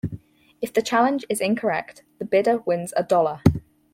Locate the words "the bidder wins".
2.17-2.91